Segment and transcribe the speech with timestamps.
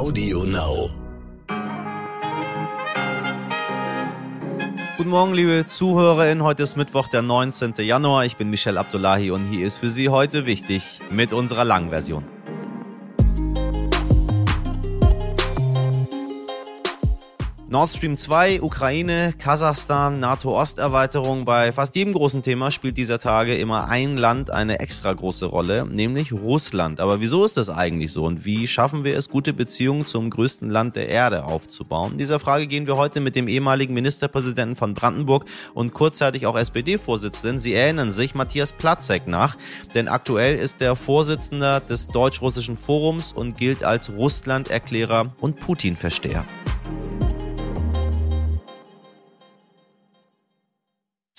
[0.00, 0.88] Audio Now.
[4.96, 6.42] Guten Morgen, liebe ZuhörerInnen.
[6.42, 7.74] Heute ist Mittwoch, der 19.
[7.80, 8.24] Januar.
[8.24, 12.24] Ich bin Michel Abdullahi und hier ist für Sie heute wichtig mit unserer langen Version.
[17.72, 21.44] Nord Stream 2, Ukraine, Kasachstan, NATO-Osterweiterung.
[21.44, 25.86] Bei fast jedem großen Thema spielt dieser Tage immer ein Land eine extra große Rolle,
[25.86, 26.98] nämlich Russland.
[26.98, 30.68] Aber wieso ist das eigentlich so und wie schaffen wir es, gute Beziehungen zum größten
[30.68, 32.10] Land der Erde aufzubauen?
[32.10, 36.58] In dieser Frage gehen wir heute mit dem ehemaligen Ministerpräsidenten von Brandenburg und kurzzeitig auch
[36.58, 39.56] SPD-Vorsitzenden, Sie erinnern sich, Matthias Platzek nach,
[39.94, 46.44] denn aktuell ist er Vorsitzender des Deutsch-Russischen Forums und gilt als Russland-Erklärer und Putin-Versteher.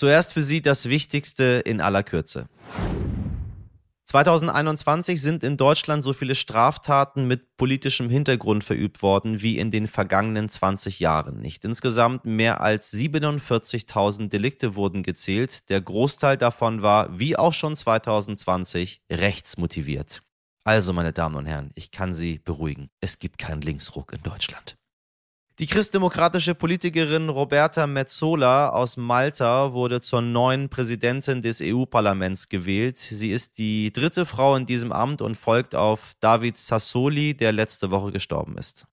[0.01, 2.49] Zuerst für Sie das Wichtigste in aller Kürze.
[4.05, 9.85] 2021 sind in Deutschland so viele Straftaten mit politischem Hintergrund verübt worden wie in den
[9.85, 11.63] vergangenen 20 Jahren nicht.
[11.65, 15.69] Insgesamt mehr als 47.000 Delikte wurden gezählt.
[15.69, 20.23] Der Großteil davon war, wie auch schon 2020, rechtsmotiviert.
[20.63, 22.89] Also, meine Damen und Herren, ich kann Sie beruhigen.
[23.01, 24.80] Es gibt keinen Linksruck in Deutschland.
[25.61, 32.97] Die christdemokratische Politikerin Roberta Metsola aus Malta wurde zur neuen Präsidentin des EU-Parlaments gewählt.
[32.97, 37.91] Sie ist die dritte Frau in diesem Amt und folgt auf David Sassoli, der letzte
[37.91, 38.87] Woche gestorben ist.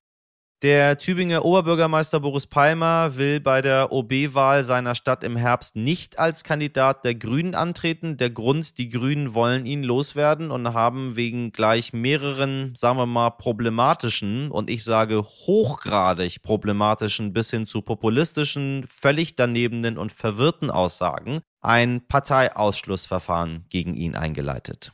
[0.63, 6.43] Der Tübinger Oberbürgermeister Boris Palmer will bei der OB-Wahl seiner Stadt im Herbst nicht als
[6.43, 8.17] Kandidat der Grünen antreten.
[8.17, 13.31] Der Grund, die Grünen wollen ihn loswerden und haben wegen gleich mehreren, sagen wir mal,
[13.31, 21.41] problematischen und ich sage hochgradig problematischen bis hin zu populistischen, völlig danebenen und verwirrten Aussagen
[21.61, 24.91] ein Parteiausschlussverfahren gegen ihn eingeleitet.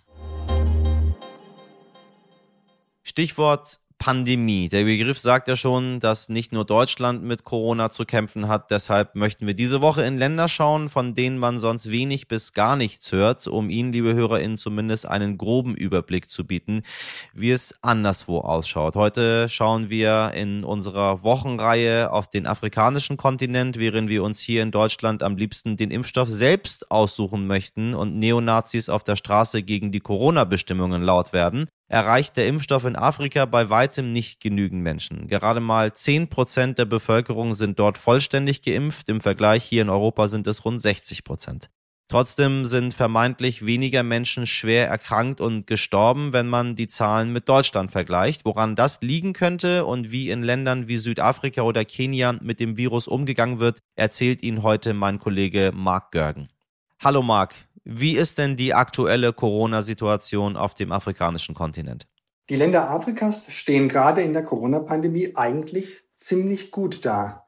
[3.03, 4.69] Stichwort Pandemie.
[4.69, 8.71] Der Begriff sagt ja schon, dass nicht nur Deutschland mit Corona zu kämpfen hat.
[8.71, 12.77] Deshalb möchten wir diese Woche in Länder schauen, von denen man sonst wenig bis gar
[12.77, 16.83] nichts hört, um Ihnen, liebe HörerInnen, zumindest einen groben Überblick zu bieten,
[17.33, 18.95] wie es anderswo ausschaut.
[18.95, 24.71] Heute schauen wir in unserer Wochenreihe auf den afrikanischen Kontinent, während wir uns hier in
[24.71, 30.01] Deutschland am liebsten den Impfstoff selbst aussuchen möchten und Neonazis auf der Straße gegen die
[30.01, 35.29] Corona-Bestimmungen laut werden erreicht der Impfstoff in Afrika bei weitem nicht genügend Menschen.
[35.29, 39.09] Gerade mal 10 Prozent der Bevölkerung sind dort vollständig geimpft.
[39.09, 41.71] Im Vergleich hier in Europa sind es rund 60 Prozent.
[42.09, 47.93] Trotzdem sind vermeintlich weniger Menschen schwer erkrankt und gestorben, wenn man die Zahlen mit Deutschland
[47.93, 48.45] vergleicht.
[48.45, 53.09] Woran das liegen könnte und wie in Ländern wie Südafrika oder Kenia mit dem Virus
[53.09, 56.51] umgegangen wird, erzählt Ihnen heute mein Kollege Mark Görgen.
[57.03, 62.07] Hallo Mark, wie ist denn die aktuelle Corona-Situation auf dem afrikanischen Kontinent?
[62.51, 67.45] Die Länder Afrikas stehen gerade in der Corona-Pandemie eigentlich ziemlich gut da.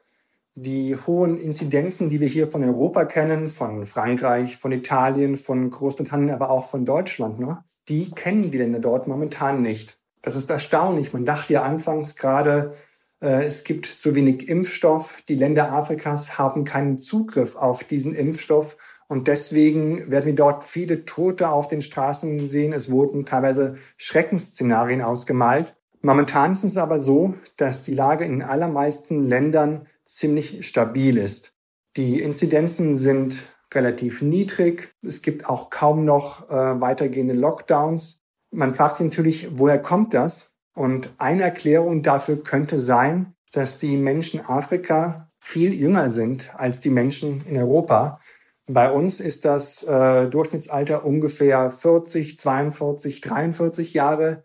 [0.55, 6.31] Die hohen Inzidenzen, die wir hier von Europa kennen, von Frankreich, von Italien, von Großbritannien,
[6.31, 9.99] aber auch von Deutschland, ne, die kennen die Länder dort momentan nicht.
[10.23, 11.13] Das ist erstaunlich.
[11.13, 12.75] Man dachte ja anfangs gerade,
[13.21, 15.23] äh, es gibt zu wenig Impfstoff.
[15.29, 18.77] Die Länder Afrikas haben keinen Zugriff auf diesen Impfstoff
[19.09, 22.73] und deswegen werden wir dort viele Tote auf den Straßen sehen.
[22.73, 25.77] Es wurden teilweise Schreckensszenarien ausgemalt.
[26.03, 31.53] Momentan ist es aber so, dass die Lage in allermeisten Ländern ziemlich stabil ist.
[31.97, 34.95] Die Inzidenzen sind relativ niedrig.
[35.03, 38.23] Es gibt auch kaum noch äh, weitergehende Lockdowns.
[38.51, 40.53] Man fragt sich natürlich, woher kommt das?
[40.75, 46.91] Und eine Erklärung dafür könnte sein, dass die Menschen Afrika viel jünger sind als die
[46.91, 48.21] Menschen in Europa.
[48.69, 54.45] Bei uns ist das äh, Durchschnittsalter ungefähr 40, 42, 43 Jahre.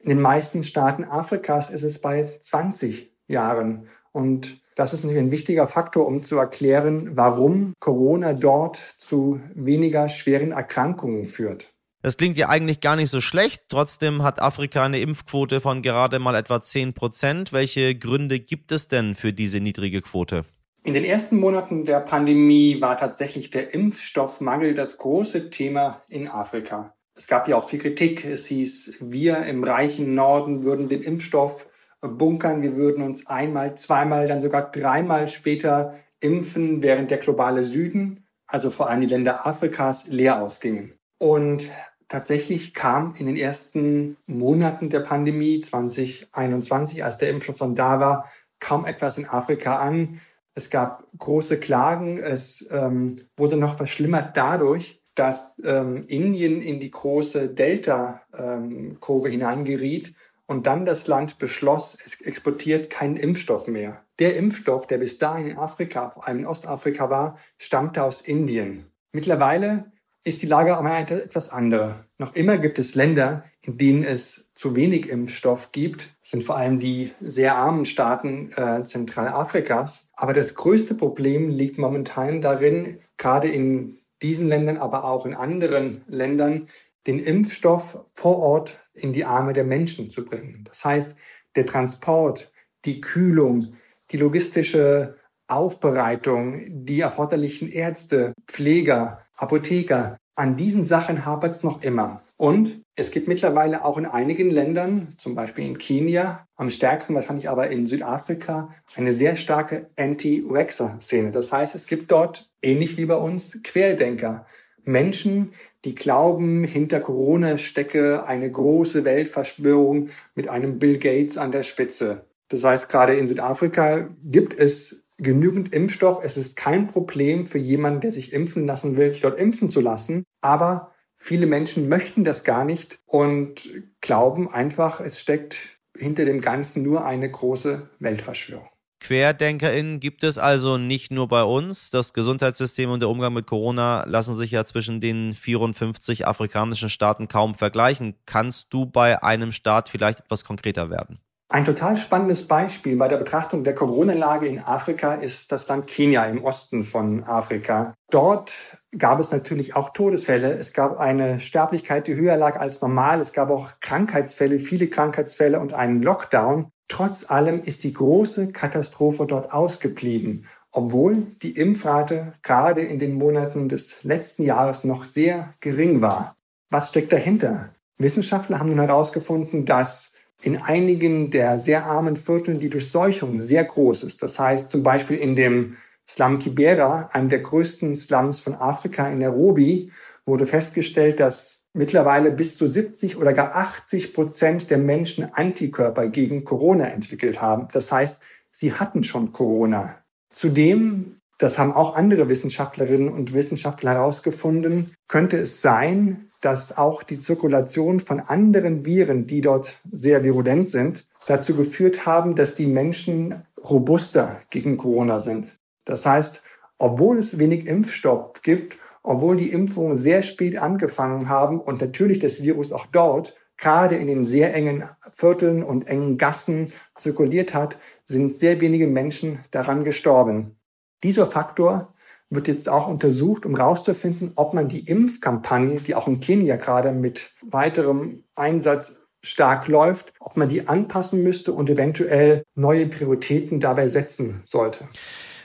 [0.00, 3.88] In den meisten Staaten Afrikas ist es bei 20 Jahren.
[4.12, 10.52] Und das ist ein wichtiger Faktor, um zu erklären, warum Corona dort zu weniger schweren
[10.52, 11.72] Erkrankungen führt.
[12.02, 13.62] Das klingt ja eigentlich gar nicht so schlecht.
[13.68, 17.52] Trotzdem hat Afrika eine Impfquote von gerade mal etwa 10 Prozent.
[17.52, 20.44] Welche Gründe gibt es denn für diese niedrige Quote?
[20.84, 26.92] In den ersten Monaten der Pandemie war tatsächlich der Impfstoffmangel das große Thema in Afrika.
[27.14, 28.24] Es gab ja auch viel Kritik.
[28.24, 31.68] Es hieß, wir im reichen Norden würden den Impfstoff
[32.00, 32.62] bunkern.
[32.62, 38.68] Wir würden uns einmal, zweimal, dann sogar dreimal später impfen, während der globale Süden, also
[38.70, 40.94] vor allem die Länder Afrikas, leer ausgingen.
[41.18, 41.68] Und
[42.08, 48.28] tatsächlich kam in den ersten Monaten der Pandemie 2021, als der Impfstoff dann da war,
[48.58, 50.20] kaum etwas in Afrika an.
[50.54, 52.18] Es gab große Klagen.
[52.18, 60.14] Es ähm, wurde noch verschlimmert dadurch, dass ähm, Indien in die große Delta-Kurve ähm, hineingeriet
[60.46, 64.04] und dann das Land beschloss, es exportiert keinen Impfstoff mehr.
[64.18, 68.86] Der Impfstoff, der bis dahin in Afrika, vor allem in Ostafrika war, stammte aus Indien.
[69.12, 69.92] Mittlerweile
[70.24, 72.04] ist die Lage aber etwas andere.
[72.18, 76.10] Noch immer gibt es Länder, in denen es zu wenig Impfstoff gibt.
[76.20, 80.08] Das sind vor allem die sehr armen Staaten äh, Zentralafrikas.
[80.22, 86.02] Aber das größte Problem liegt momentan darin, gerade in diesen Ländern, aber auch in anderen
[86.06, 86.68] Ländern,
[87.08, 90.62] den Impfstoff vor Ort in die Arme der Menschen zu bringen.
[90.64, 91.16] Das heißt,
[91.56, 92.52] der Transport,
[92.84, 93.74] die Kühlung,
[94.12, 95.16] die logistische
[95.48, 102.22] Aufbereitung, die erforderlichen Ärzte, Pfleger, Apotheker, an diesen Sachen hapert es noch immer.
[102.42, 107.48] Und es gibt mittlerweile auch in einigen Ländern, zum Beispiel in Kenia, am stärksten wahrscheinlich
[107.48, 111.30] aber in Südafrika, eine sehr starke Anti-Vaxxer-Szene.
[111.30, 114.44] Das heißt, es gibt dort, ähnlich wie bei uns, Querdenker.
[114.82, 115.52] Menschen,
[115.84, 122.24] die glauben, hinter Corona stecke eine große Weltverschwörung mit einem Bill Gates an der Spitze.
[122.48, 126.24] Das heißt, gerade in Südafrika gibt es genügend Impfstoff.
[126.24, 129.80] Es ist kein Problem für jemanden, der sich impfen lassen will, sich dort impfen zu
[129.80, 130.24] lassen.
[130.40, 130.91] Aber
[131.22, 133.68] viele Menschen möchten das gar nicht und
[134.00, 138.68] glauben einfach, es steckt hinter dem Ganzen nur eine große Weltverschwörung.
[139.00, 141.90] QuerdenkerInnen gibt es also nicht nur bei uns.
[141.90, 147.28] Das Gesundheitssystem und der Umgang mit Corona lassen sich ja zwischen den 54 afrikanischen Staaten
[147.28, 148.14] kaum vergleichen.
[148.26, 151.20] Kannst du bei einem Staat vielleicht etwas konkreter werden?
[151.52, 156.24] Ein total spannendes Beispiel bei der Betrachtung der Corona-Lage in Afrika ist das Land Kenia
[156.24, 157.92] im Osten von Afrika.
[158.10, 158.54] Dort
[158.96, 160.54] gab es natürlich auch Todesfälle.
[160.54, 163.20] Es gab eine Sterblichkeit, die höher lag als normal.
[163.20, 166.70] Es gab auch Krankheitsfälle, viele Krankheitsfälle und einen Lockdown.
[166.88, 173.68] Trotz allem ist die große Katastrophe dort ausgeblieben, obwohl die Impfrate gerade in den Monaten
[173.68, 176.34] des letzten Jahres noch sehr gering war.
[176.70, 177.74] Was steckt dahinter?
[177.98, 180.12] Wissenschaftler haben nun herausgefunden, dass
[180.42, 184.22] in einigen der sehr armen Vierteln die Durchseuchung sehr groß ist.
[184.22, 189.18] Das heißt zum Beispiel in dem Slum Kibera, einem der größten Slums von Afrika in
[189.18, 189.92] Nairobi,
[190.26, 196.44] wurde festgestellt, dass mittlerweile bis zu 70 oder gar 80 Prozent der Menschen Antikörper gegen
[196.44, 197.68] Corona entwickelt haben.
[197.72, 199.96] Das heißt, sie hatten schon Corona.
[200.30, 207.18] Zudem, das haben auch andere Wissenschaftlerinnen und Wissenschaftler herausgefunden, könnte es sein, dass auch die
[207.18, 213.42] Zirkulation von anderen Viren, die dort sehr virulent sind, dazu geführt haben, dass die Menschen
[213.64, 215.58] robuster gegen Corona sind.
[215.84, 216.42] Das heißt,
[216.78, 222.42] obwohl es wenig Impfstoff gibt, obwohl die Impfungen sehr spät angefangen haben und natürlich das
[222.42, 228.36] Virus auch dort gerade in den sehr engen Vierteln und engen Gassen zirkuliert hat, sind
[228.36, 230.56] sehr wenige Menschen daran gestorben.
[231.04, 231.94] Dieser Faktor
[232.34, 236.92] wird jetzt auch untersucht, um herauszufinden, ob man die Impfkampagne, die auch in Kenia gerade
[236.92, 243.88] mit weiterem Einsatz stark läuft, ob man die anpassen müsste und eventuell neue Prioritäten dabei
[243.88, 244.88] setzen sollte.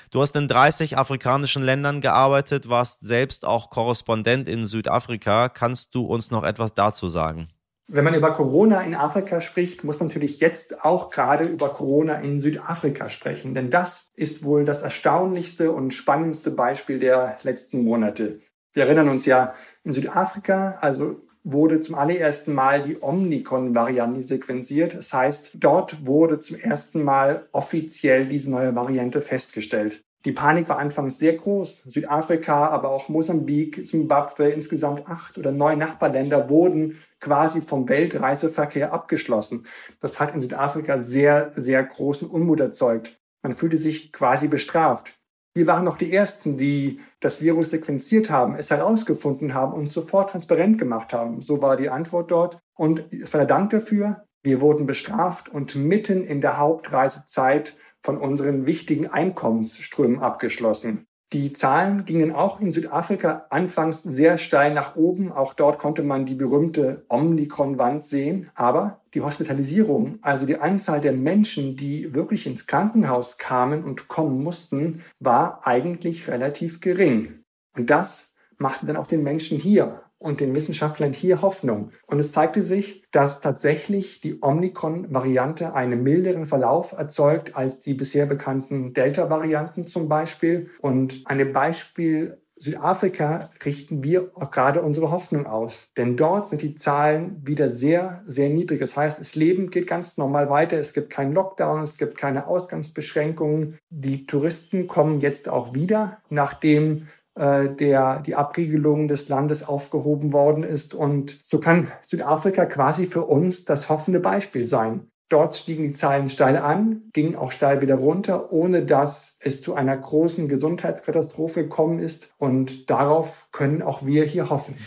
[0.10, 5.50] Du hast in 30 afrikanischen Ländern gearbeitet, warst selbst auch Korrespondent in Südafrika.
[5.50, 7.50] Kannst du uns noch etwas dazu sagen?
[7.90, 12.16] Wenn man über Corona in Afrika spricht, muss man natürlich jetzt auch gerade über Corona
[12.16, 13.56] in Südafrika sprechen.
[13.56, 18.42] Denn das ist wohl das erstaunlichste und spannendste Beispiel der letzten Monate.
[18.74, 19.54] Wir erinnern uns ja,
[19.84, 24.94] in Südafrika, also wurde zum allerersten Mal die Omnicron-Variante sequenziert.
[24.94, 30.04] Das heißt, dort wurde zum ersten Mal offiziell diese neue Variante festgestellt.
[30.26, 31.84] Die Panik war anfangs sehr groß.
[31.86, 39.68] Südafrika, aber auch Mosambik, Zimbabwe, insgesamt acht oder neun Nachbarländer wurden quasi vom Weltreiseverkehr abgeschlossen.
[40.02, 43.20] Das hat in Südafrika sehr, sehr großen Unmut erzeugt.
[43.44, 45.14] Man fühlte sich quasi bestraft.
[45.54, 50.32] Wir waren noch die Ersten, die das Virus sequenziert haben, es herausgefunden haben und sofort
[50.32, 51.42] transparent gemacht haben.
[51.42, 52.60] So war die Antwort dort.
[52.76, 54.26] Und es war der Dank dafür.
[54.44, 57.76] Wir wurden bestraft und mitten in der Hauptreisezeit
[58.08, 61.08] von unseren wichtigen Einkommensströmen abgeschlossen.
[61.34, 65.34] Die Zahlen gingen auch in Südafrika anfangs sehr steil nach oben.
[65.34, 68.50] Auch dort konnte man die berühmte Omnicron-Wand sehen.
[68.56, 74.42] Aber die Hospitalisierung, also die Anzahl der Menschen, die wirklich ins Krankenhaus kamen und kommen
[74.42, 77.44] mussten, war eigentlich relativ gering.
[77.76, 81.92] Und das machte dann auch den Menschen hier und den Wissenschaftlern hier Hoffnung.
[82.08, 88.26] Und es zeigte sich, dass tatsächlich die Omnicron-Variante einen milderen Verlauf erzeugt als die bisher
[88.26, 90.70] bekannten Delta-Varianten zum Beispiel.
[90.82, 95.90] Und dem Beispiel Südafrika richten wir auch gerade unsere Hoffnung aus.
[95.96, 98.80] Denn dort sind die Zahlen wieder sehr, sehr niedrig.
[98.80, 100.78] Das heißt, das Leben geht ganz normal weiter.
[100.78, 103.78] Es gibt keinen Lockdown, es gibt keine Ausgangsbeschränkungen.
[103.90, 107.08] Die Touristen kommen jetzt auch wieder, nachdem
[107.38, 110.96] der die Abriegelung des Landes aufgehoben worden ist.
[110.96, 115.08] Und so kann Südafrika quasi für uns das hoffende Beispiel sein.
[115.30, 119.74] Dort stiegen die Zahlen steil an, gingen auch steil wieder runter, ohne dass es zu
[119.74, 122.34] einer großen Gesundheitskatastrophe gekommen ist.
[122.38, 124.78] Und darauf können auch wir hier hoffen.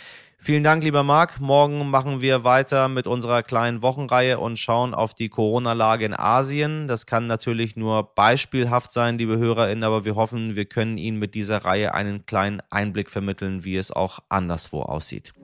[0.42, 1.38] Vielen Dank, lieber Marc.
[1.38, 6.88] Morgen machen wir weiter mit unserer kleinen Wochenreihe und schauen auf die Corona-Lage in Asien.
[6.88, 11.34] Das kann natürlich nur beispielhaft sein, liebe HörerInnen, aber wir hoffen, wir können Ihnen mit
[11.34, 15.34] dieser Reihe einen kleinen Einblick vermitteln, wie es auch anderswo aussieht.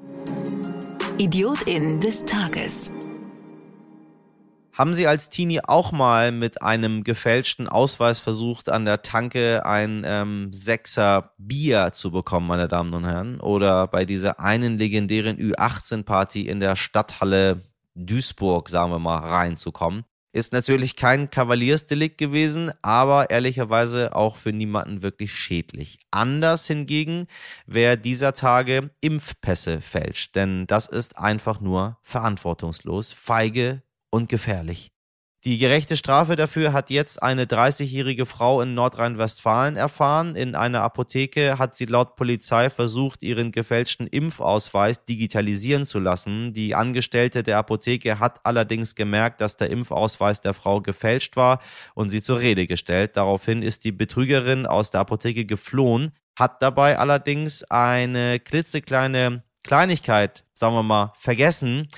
[1.19, 2.91] Idiotin des Tages.
[4.77, 10.03] Haben Sie als Teenie auch mal mit einem gefälschten Ausweis versucht, an der Tanke ein
[10.05, 13.41] ähm, Sechser Bier zu bekommen, meine Damen und Herren?
[13.41, 17.63] Oder bei dieser einen legendären Ü18-Party in der Stadthalle
[17.95, 20.05] Duisburg, sagen wir mal, reinzukommen?
[20.33, 26.01] Ist natürlich kein Kavaliersdelikt gewesen, aber ehrlicherweise auch für niemanden wirklich schädlich.
[26.11, 27.29] Anders hingegen,
[27.65, 33.81] wer dieser Tage Impfpässe fälscht, denn das ist einfach nur verantwortungslos, feige
[34.17, 34.89] und gefährlich.
[35.45, 40.35] Die gerechte Strafe dafür hat jetzt eine 30-jährige Frau in Nordrhein-Westfalen erfahren.
[40.35, 46.53] In einer Apotheke hat sie laut Polizei versucht, ihren gefälschten Impfausweis digitalisieren zu lassen.
[46.53, 51.61] Die Angestellte der Apotheke hat allerdings gemerkt, dass der Impfausweis der Frau gefälscht war
[51.95, 53.17] und sie zur Rede gestellt.
[53.17, 60.75] Daraufhin ist die Betrügerin aus der Apotheke geflohen, hat dabei allerdings eine klitzekleine Kleinigkeit, sagen
[60.75, 61.89] wir mal, vergessen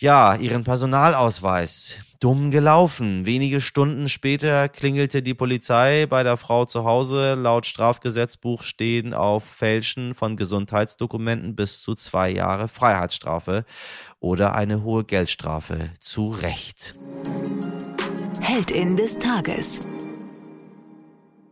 [0.00, 2.00] ja, ihren Personalausweis.
[2.20, 3.24] Dumm gelaufen.
[3.24, 7.34] Wenige Stunden später klingelte die Polizei bei der Frau zu Hause.
[7.34, 13.64] Laut Strafgesetzbuch stehen auf Fälschen von Gesundheitsdokumenten bis zu zwei Jahre Freiheitsstrafe
[14.20, 15.90] oder eine hohe Geldstrafe.
[15.98, 16.94] Zu Recht.
[18.40, 19.80] Heldin des Tages.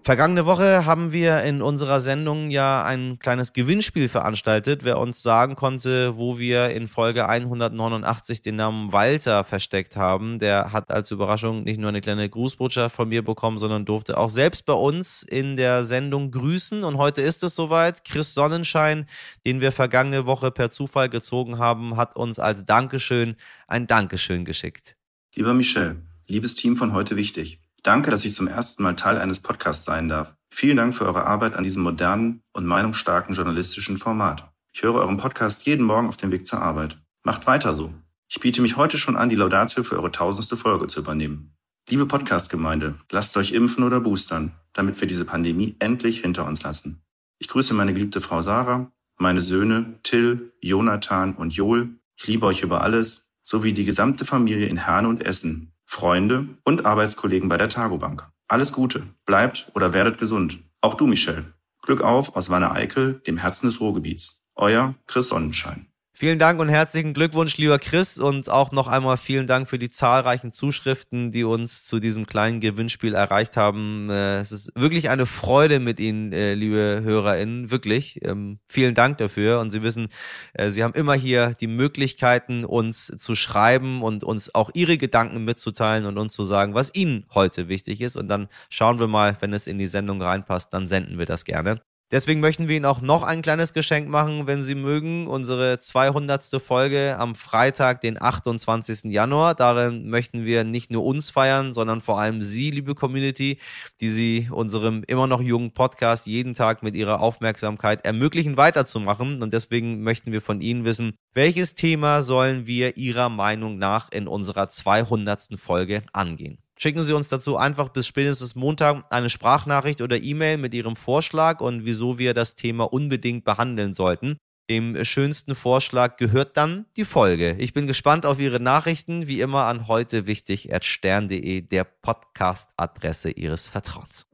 [0.08, 4.82] Vergangene Woche haben wir in unserer Sendung ja ein kleines Gewinnspiel veranstaltet.
[4.82, 10.72] Wer uns sagen konnte, wo wir in Folge 189 den Namen Walter versteckt haben, der
[10.72, 14.64] hat als Überraschung nicht nur eine kleine Grußbotschaft von mir bekommen, sondern durfte auch selbst
[14.64, 16.84] bei uns in der Sendung grüßen.
[16.84, 18.02] Und heute ist es soweit.
[18.06, 19.04] Chris Sonnenschein,
[19.46, 23.36] den wir vergangene Woche per Zufall gezogen haben, hat uns als Dankeschön
[23.66, 24.96] ein Dankeschön geschickt.
[25.34, 27.60] Lieber Michel, liebes Team von heute wichtig.
[27.82, 30.34] Danke, dass ich zum ersten Mal Teil eines Podcasts sein darf.
[30.50, 34.50] Vielen Dank für eure Arbeit an diesem modernen und meinungsstarken journalistischen Format.
[34.72, 36.98] Ich höre euren Podcast jeden Morgen auf dem Weg zur Arbeit.
[37.22, 37.94] Macht weiter so.
[38.28, 41.54] Ich biete mich heute schon an, die Laudatio für eure tausendste Folge zu übernehmen.
[41.88, 47.02] Liebe Podcast-Gemeinde, lasst euch impfen oder boostern, damit wir diese Pandemie endlich hinter uns lassen.
[47.38, 51.88] Ich grüße meine geliebte Frau Sarah, meine Söhne Till, Jonathan und Joel.
[52.16, 56.84] Ich liebe euch über alles, sowie die gesamte Familie in Herne und Essen, Freunde und
[56.84, 58.28] Arbeitskollegen bei der Tagobank.
[58.46, 60.62] Alles Gute, bleibt oder werdet gesund.
[60.82, 61.54] Auch du, Michelle.
[61.80, 64.44] Glück auf aus Wanne Eickel, dem Herzen des Ruhrgebiets.
[64.54, 65.86] Euer Chris Sonnenschein.
[66.20, 69.88] Vielen Dank und herzlichen Glückwunsch, lieber Chris, und auch noch einmal vielen Dank für die
[69.88, 74.10] zahlreichen Zuschriften, die uns zu diesem kleinen Gewinnspiel erreicht haben.
[74.10, 78.18] Äh, es ist wirklich eine Freude mit Ihnen, äh, liebe HörerInnen, wirklich.
[78.24, 79.60] Ähm, vielen Dank dafür.
[79.60, 80.08] Und Sie wissen,
[80.54, 85.44] äh, Sie haben immer hier die Möglichkeiten, uns zu schreiben und uns auch Ihre Gedanken
[85.44, 88.16] mitzuteilen und uns zu sagen, was Ihnen heute wichtig ist.
[88.16, 91.44] Und dann schauen wir mal, wenn es in die Sendung reinpasst, dann senden wir das
[91.44, 91.80] gerne.
[92.10, 95.26] Deswegen möchten wir Ihnen auch noch ein kleines Geschenk machen, wenn Sie mögen.
[95.26, 96.42] Unsere 200.
[96.62, 99.12] Folge am Freitag, den 28.
[99.12, 99.54] Januar.
[99.54, 103.58] Darin möchten wir nicht nur uns feiern, sondern vor allem Sie, liebe Community,
[104.00, 109.42] die Sie unserem immer noch jungen Podcast jeden Tag mit Ihrer Aufmerksamkeit ermöglichen, weiterzumachen.
[109.42, 114.28] Und deswegen möchten wir von Ihnen wissen, welches Thema sollen wir Ihrer Meinung nach in
[114.28, 115.58] unserer 200.
[115.58, 116.58] Folge angehen?
[116.80, 121.60] Schicken Sie uns dazu einfach bis spätestens Montag eine Sprachnachricht oder E-Mail mit Ihrem Vorschlag
[121.60, 124.38] und wieso wir das Thema unbedingt behandeln sollten.
[124.70, 127.56] Dem schönsten Vorschlag gehört dann die Folge.
[127.58, 133.66] Ich bin gespannt auf Ihre Nachrichten, wie immer an heute wichtig stern.de, der Podcast-Adresse Ihres
[133.66, 134.28] Vertrauens.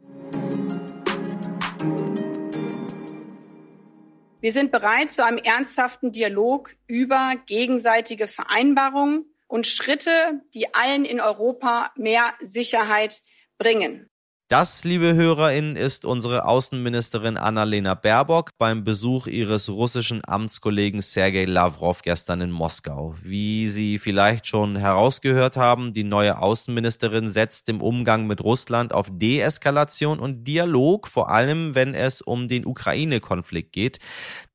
[4.42, 11.20] Wir sind bereit zu einem ernsthaften Dialog über gegenseitige Vereinbarungen und Schritte, die allen in
[11.20, 13.22] Europa mehr Sicherheit
[13.58, 14.10] bringen.
[14.48, 22.02] Das, liebe HörerInnen, ist unsere Außenministerin Annalena Baerbock beim Besuch ihres russischen Amtskollegen Sergei Lavrov
[22.02, 23.14] gestern in Moskau.
[23.22, 29.06] Wie Sie vielleicht schon herausgehört haben, die neue Außenministerin setzt im Umgang mit Russland auf
[29.10, 33.98] Deeskalation und Dialog, vor allem wenn es um den Ukraine-Konflikt geht.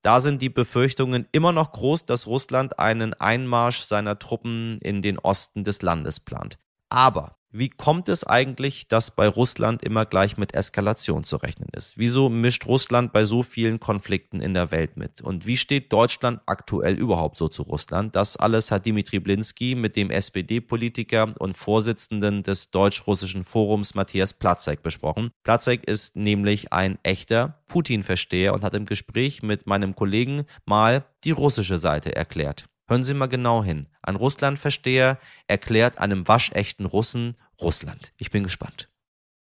[0.04, 5.18] Da sind die Befürchtungen immer noch groß, dass Russland einen Einmarsch seiner Truppen in den
[5.18, 6.60] Osten des Landes plant.
[6.90, 11.98] Aber Wie kommt es eigentlich, dass bei Russland immer gleich mit Eskalation zu rechnen ist?
[11.98, 15.22] Wieso mischt Russland bei so vielen Konflikten in der Welt mit?
[15.22, 18.16] Und wie steht Deutschland aktuell überhaupt so zu Russland?
[18.16, 24.84] Das alles hat Dimitri Blinski mit dem SPD-Politiker und Vorsitzenden des Deutsch-Russischen Forums Matthias Platzek
[24.84, 25.32] besprochen.
[25.44, 31.32] Platzek ist nämlich ein echter Putin-Versteher und hat im Gespräch mit meinem Kollegen mal die
[31.32, 32.66] russische Seite erklärt.
[32.90, 33.86] Hören Sie mal genau hin.
[34.02, 38.14] Ein Russlandversteher erklärt einem waschechten Russen Russland.
[38.18, 38.90] Ich bin gespannt.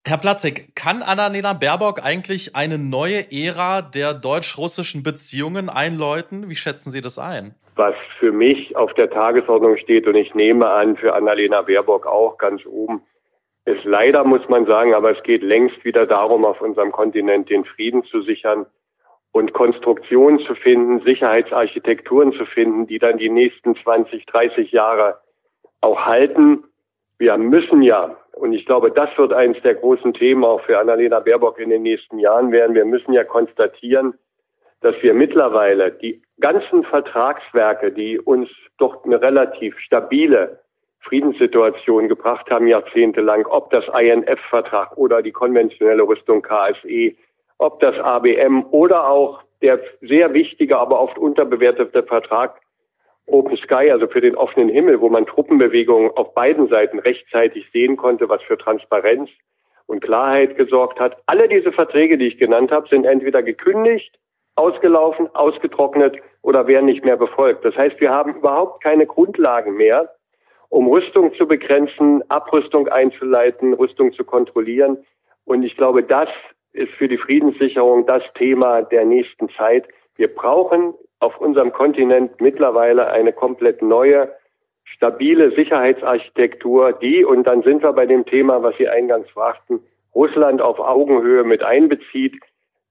[0.05, 6.47] Herr Platzek, kann Annalena Baerbock eigentlich eine neue Ära der deutsch-russischen Beziehungen einläuten?
[6.47, 7.55] Wie schätzen Sie das ein?
[7.75, 12.37] Was für mich auf der Tagesordnung steht und ich nehme an, für Annalena Baerbock auch
[12.37, 13.01] ganz oben,
[13.65, 17.65] ist leider, muss man sagen, aber es geht längst wieder darum, auf unserem Kontinent den
[17.65, 18.67] Frieden zu sichern
[19.31, 25.19] und Konstruktionen zu finden, Sicherheitsarchitekturen zu finden, die dann die nächsten 20, 30 Jahre
[25.81, 26.63] auch halten.
[27.17, 31.19] Wir müssen ja, und ich glaube, das wird eines der großen Themen auch für Annalena
[31.19, 34.15] Baerbock in den nächsten Jahren werden, wir müssen ja konstatieren,
[34.81, 40.61] dass wir mittlerweile die ganzen Vertragswerke, die uns doch eine relativ stabile
[41.01, 47.15] Friedenssituation gebracht haben, jahrzehntelang, ob das INF-Vertrag oder die konventionelle Rüstung KSE,
[47.59, 52.59] ob das ABM oder auch der sehr wichtige, aber oft unterbewertete Vertrag
[53.27, 57.95] Open Sky, also für den offenen Himmel, wo man Truppenbewegungen auf beiden Seiten rechtzeitig sehen
[57.95, 59.29] konnte, was für Transparenz
[59.85, 61.17] und Klarheit gesorgt hat.
[61.27, 64.17] Alle diese Verträge, die ich genannt habe, sind entweder gekündigt,
[64.55, 67.65] ausgelaufen, ausgetrocknet oder werden nicht mehr befolgt.
[67.65, 70.09] Das heißt, wir haben überhaupt keine Grundlagen mehr,
[70.69, 75.05] um Rüstung zu begrenzen, Abrüstung einzuleiten, Rüstung zu kontrollieren.
[75.45, 76.29] Und ich glaube, das
[76.73, 79.87] ist für die Friedenssicherung das Thema der nächsten Zeit.
[80.15, 84.31] Wir brauchen auf unserem Kontinent mittlerweile eine komplett neue,
[84.83, 89.79] stabile Sicherheitsarchitektur, die, und dann sind wir bei dem Thema, was Sie eingangs fragten,
[90.15, 92.39] Russland auf Augenhöhe mit einbezieht.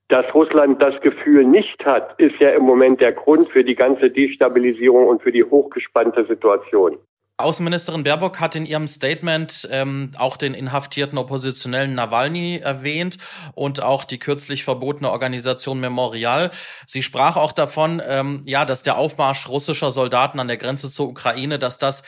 [0.07, 4.09] Dass Russland das Gefühl nicht hat, ist ja im Moment der Grund für die ganze
[4.09, 6.97] Destabilisierung und für die hochgespannte Situation.
[7.39, 13.17] Außenministerin Baerbock hat in ihrem Statement ähm, auch den inhaftierten Oppositionellen Nawalny erwähnt
[13.55, 16.51] und auch die kürzlich verbotene Organisation Memorial.
[16.85, 21.07] Sie sprach auch davon, ähm, ja, dass der Aufmarsch russischer Soldaten an der Grenze zur
[21.07, 22.03] Ukraine, dass das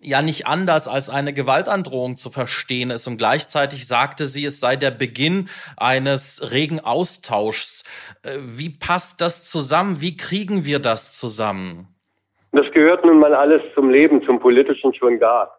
[0.00, 3.06] ja nicht anders als eine Gewaltandrohung zu verstehen ist.
[3.06, 7.84] Und gleichzeitig sagte sie, es sei der Beginn eines regen Austauschs.
[8.22, 10.00] Äh, wie passt das zusammen?
[10.00, 11.93] Wie kriegen wir das zusammen?
[12.54, 15.58] Das gehört nun mal alles zum Leben, zum politischen schon gar.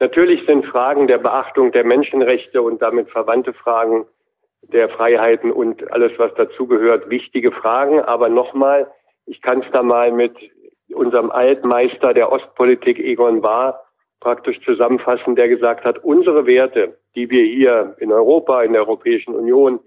[0.00, 4.04] Natürlich sind Fragen der Beachtung der Menschenrechte und damit verwandte Fragen
[4.62, 8.00] der Freiheiten und alles, was dazugehört, wichtige Fragen.
[8.00, 8.90] Aber nochmal,
[9.26, 10.34] ich kann es da mal mit
[10.92, 13.84] unserem Altmeister der Ostpolitik Egon Bahr
[14.18, 19.36] praktisch zusammenfassen, der gesagt hat, unsere Werte, die wir hier in Europa, in der Europäischen
[19.36, 19.78] Union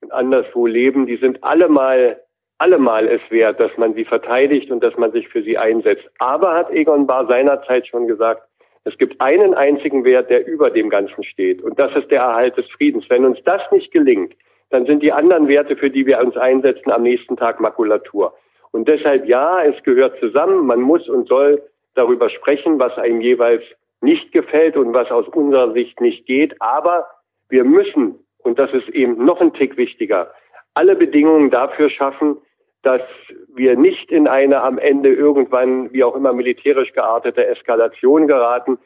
[0.00, 2.22] und anderswo leben, die sind allemal
[2.60, 6.08] allemal es wert, dass man sie verteidigt und dass man sich für sie einsetzt.
[6.18, 8.42] Aber hat Egon Bahr seinerzeit schon gesagt,
[8.84, 11.62] es gibt einen einzigen Wert, der über dem Ganzen steht.
[11.62, 13.04] Und das ist der Erhalt des Friedens.
[13.08, 14.34] Wenn uns das nicht gelingt,
[14.70, 18.34] dann sind die anderen Werte, für die wir uns einsetzen, am nächsten Tag Makulatur.
[18.72, 20.66] Und deshalb ja, es gehört zusammen.
[20.66, 21.62] Man muss und soll
[21.94, 23.62] darüber sprechen, was einem jeweils
[24.00, 26.60] nicht gefällt und was aus unserer Sicht nicht geht.
[26.60, 27.06] Aber
[27.48, 30.32] wir müssen, und das ist eben noch ein Tick wichtiger,
[30.74, 32.38] alle Bedingungen dafür schaffen,
[32.82, 33.02] dass
[33.54, 38.78] wir nicht in eine am Ende irgendwann, wie auch immer, militärisch geartete Eskalation geraten.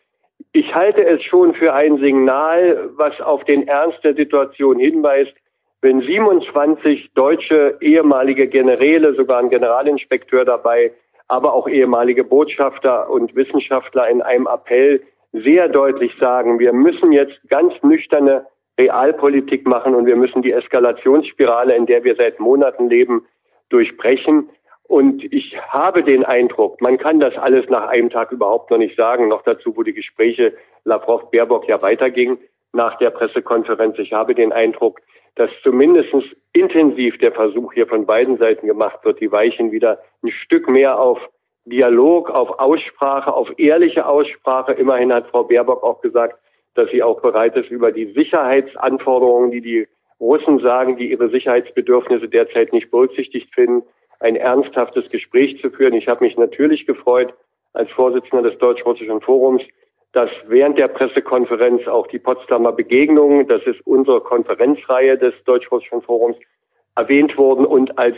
[0.52, 5.34] Ich halte es schon für ein Signal, was auf den Ernst der Situation hinweist,
[5.80, 10.92] wenn 27 deutsche ehemalige Generäle, sogar ein Generalinspekteur dabei,
[11.28, 15.02] aber auch ehemalige Botschafter und Wissenschaftler in einem Appell
[15.32, 18.46] sehr deutlich sagen, wir müssen jetzt ganz nüchterne
[18.78, 23.26] Realpolitik machen und wir müssen die Eskalationsspirale, in der wir seit Monaten leben,
[23.74, 24.48] durchbrechen.
[24.86, 28.96] Und ich habe den Eindruck, man kann das alles nach einem Tag überhaupt noch nicht
[28.96, 29.28] sagen.
[29.28, 32.38] Noch dazu, wo die Gespräche Lavrov-Baerbock ja weiterging
[32.72, 33.98] nach der Pressekonferenz.
[33.98, 35.00] Ich habe den Eindruck,
[35.36, 36.12] dass zumindest
[36.52, 41.00] intensiv der Versuch hier von beiden Seiten gemacht wird, die Weichen wieder ein Stück mehr
[41.00, 41.18] auf
[41.64, 44.72] Dialog, auf Aussprache, auf ehrliche Aussprache.
[44.74, 46.38] Immerhin hat Frau Baerbock auch gesagt,
[46.74, 49.88] dass sie auch bereit ist, über die Sicherheitsanforderungen, die die
[50.20, 53.82] Russen sagen, die ihre Sicherheitsbedürfnisse derzeit nicht berücksichtigt finden,
[54.20, 55.94] ein ernsthaftes Gespräch zu führen.
[55.94, 57.34] Ich habe mich natürlich gefreut
[57.72, 59.62] als Vorsitzender des Deutsch-Russischen Forums,
[60.12, 66.36] dass während der Pressekonferenz auch die Potsdamer Begegnungen, das ist unsere Konferenzreihe des Deutsch-Russischen Forums,
[66.94, 68.16] erwähnt wurden und als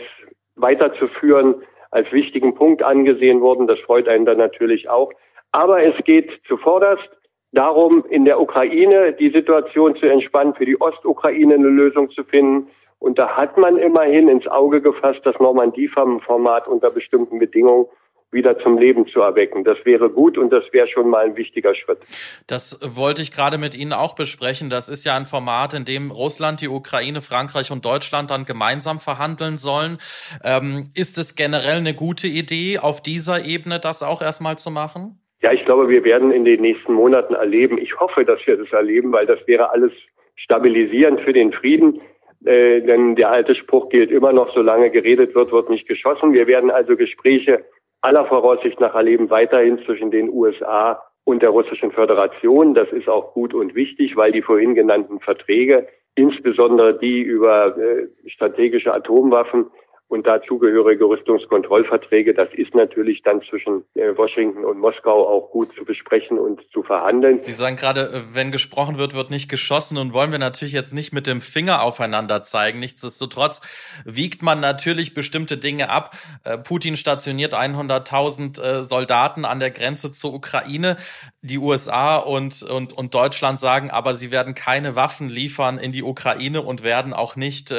[0.55, 1.55] weiterzuführen
[1.89, 3.67] als wichtigen Punkt angesehen wurden.
[3.67, 5.11] Das freut einen dann natürlich auch.
[5.51, 7.09] Aber es geht zuvorderst
[7.57, 12.69] darum, in der Ukraine die Situation zu entspannen, für die Ostukraine eine Lösung zu finden.
[12.99, 17.85] Und da hat man immerhin ins Auge gefasst, das Normandie-Format unter bestimmten Bedingungen
[18.31, 19.63] wieder zum Leben zu erwecken.
[19.63, 21.99] Das wäre gut und das wäre schon mal ein wichtiger Schritt.
[22.45, 24.69] Das wollte ich gerade mit Ihnen auch besprechen.
[24.69, 28.99] Das ist ja ein Format, in dem Russland, die Ukraine, Frankreich und Deutschland dann gemeinsam
[28.99, 29.97] verhandeln sollen.
[30.43, 35.19] Ähm, ist es generell eine gute Idee, auf dieser Ebene das auch erstmal zu machen?
[35.47, 37.77] Ja, ich glaube, wir werden in den nächsten Monaten erleben.
[37.77, 39.93] Ich hoffe, dass wir das erleben, weil das wäre alles
[40.35, 42.01] stabilisierend für den Frieden.
[42.43, 46.33] Äh, denn der alte Spruch gilt immer noch, solange geredet wird, wird nicht geschossen.
[46.33, 47.63] Wir werden also Gespräche
[48.01, 52.73] aller Voraussicht nach erleben weiterhin zwischen den USA und der Russischen Föderation.
[52.73, 58.09] Das ist auch gut und wichtig, weil die vorhin genannten Verträge, insbesondere die über äh,
[58.25, 59.67] strategische Atomwaffen,
[60.09, 62.33] und dazugehörige Rüstungskontrollverträge.
[62.33, 66.81] Das ist natürlich dann zwischen äh, Washington und Moskau auch gut zu besprechen und zu
[66.81, 67.41] verhandeln.
[67.41, 70.93] Sie sagen gerade, äh, wenn gesprochen wird, wird nicht geschossen und wollen wir natürlich jetzt
[70.93, 72.79] nicht mit dem Finger aufeinander zeigen.
[72.79, 73.61] Nichtsdestotrotz
[74.05, 76.15] wiegt man natürlich bestimmte Dinge ab.
[76.45, 80.97] Äh, Putin stationiert 100.000 Soldaten an der Grenze zur Ukraine.
[81.41, 86.03] Die USA und, und, und Deutschland sagen aber, sie werden keine Waffen liefern in die
[86.03, 87.73] Ukraine und werden auch nicht,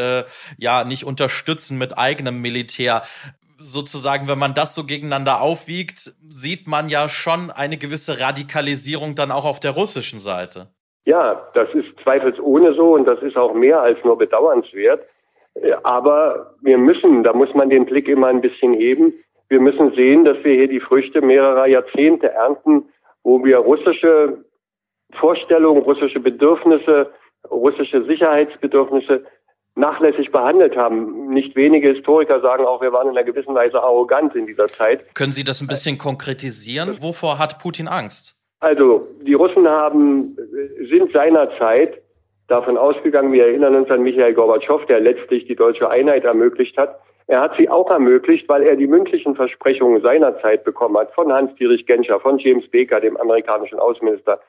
[0.58, 3.02] ja, nicht unterstützen mit eigenen eigenem Militär.
[3.58, 9.32] Sozusagen, wenn man das so gegeneinander aufwiegt, sieht man ja schon eine gewisse Radikalisierung dann
[9.32, 10.68] auch auf der russischen Seite.
[11.04, 15.04] Ja, das ist zweifelsohne so und das ist auch mehr als nur bedauernswert.
[15.82, 19.12] Aber wir müssen, da muss man den Blick immer ein bisschen heben.
[19.48, 22.90] Wir müssen sehen, dass wir hier die Früchte mehrerer Jahrzehnte ernten,
[23.24, 24.44] wo wir russische
[25.18, 27.10] Vorstellungen, russische Bedürfnisse,
[27.50, 29.24] russische Sicherheitsbedürfnisse
[29.78, 31.28] nachlässig behandelt haben.
[31.28, 35.14] Nicht wenige Historiker sagen auch, wir waren in einer gewissen Weise arrogant in dieser Zeit.
[35.14, 37.00] Können Sie das ein bisschen konkretisieren?
[37.00, 38.36] Wovor hat Putin Angst?
[38.60, 40.36] Also, die Russen haben,
[40.90, 42.02] sind seinerzeit
[42.48, 46.98] davon ausgegangen, wir erinnern uns an Michael Gorbatschow, der letztlich die deutsche Einheit ermöglicht hat.
[47.26, 51.86] Er hat sie auch ermöglicht, weil er die mündlichen Versprechungen seinerzeit bekommen hat von Hans-Dietrich
[51.86, 54.40] Genscher, von James Baker, dem amerikanischen Außenminister,